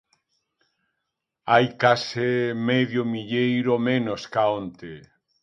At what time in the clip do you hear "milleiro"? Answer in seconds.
3.13-3.73